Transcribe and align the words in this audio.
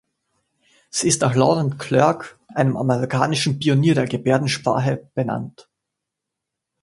Sie 0.89 1.07
ist 1.09 1.21
nach 1.21 1.35
Laurent 1.35 1.77
Clerc, 1.77 2.39
einem 2.47 2.75
amerikanischen 2.75 3.59
Pionier 3.59 3.93
der 3.93 4.07
Gebärdensprache, 4.07 5.07
benannt. 5.13 5.69